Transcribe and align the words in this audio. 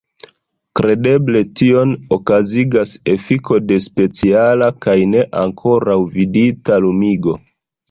Kredeble 0.77 1.43
tion 1.59 1.91
okazigas 2.17 2.95
efiko 3.13 3.59
de 3.73 3.79
speciala 3.89 4.73
kaj 4.89 4.97
ne 5.13 5.29
ankoraŭ 5.45 6.01
vidita 6.19 6.83
lumigo. 6.89 7.39